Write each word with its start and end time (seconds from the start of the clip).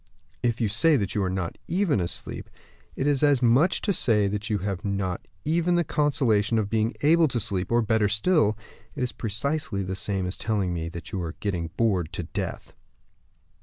"If 0.41 0.59
you 0.59 0.67
say 0.67 0.95
that 0.95 1.13
you 1.13 1.21
are 1.21 1.29
not 1.29 1.59
even 1.67 1.99
asleep, 1.99 2.49
it 2.95 3.05
is 3.05 3.21
as 3.21 3.43
much 3.43 3.75
as 3.75 3.81
to 3.83 3.93
say 3.93 4.27
that 4.29 4.49
you 4.49 4.57
have 4.57 4.83
not 4.83 5.27
even 5.45 5.75
the 5.75 5.83
consolation 5.83 6.57
of 6.57 6.71
being 6.71 6.95
able 7.01 7.27
to 7.27 7.39
sleep; 7.39 7.71
or, 7.71 7.83
better 7.83 8.07
still, 8.07 8.57
it 8.95 9.03
is 9.03 9.11
precisely 9.11 9.83
the 9.83 9.95
same 9.95 10.25
as 10.25 10.37
telling 10.37 10.73
me 10.73 10.89
that 10.89 11.11
you 11.11 11.21
are 11.21 11.35
getting 11.39 11.67
bored 11.77 12.11
to 12.13 12.23
death." 12.23 12.73